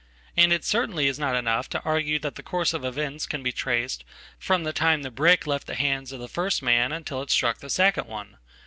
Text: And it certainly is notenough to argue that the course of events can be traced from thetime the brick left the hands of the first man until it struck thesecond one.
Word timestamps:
And 0.35 0.51
it 0.51 0.65
certainly 0.65 1.05
is 1.05 1.19
notenough 1.19 1.67
to 1.69 1.81
argue 1.83 2.17
that 2.17 2.33
the 2.33 2.41
course 2.41 2.73
of 2.73 2.83
events 2.83 3.27
can 3.27 3.43
be 3.43 3.51
traced 3.51 4.03
from 4.39 4.63
thetime 4.63 5.03
the 5.03 5.11
brick 5.11 5.45
left 5.45 5.67
the 5.67 5.75
hands 5.75 6.11
of 6.11 6.19
the 6.19 6.27
first 6.27 6.63
man 6.63 6.91
until 6.91 7.21
it 7.21 7.29
struck 7.29 7.59
thesecond 7.59 8.07
one. 8.07 8.37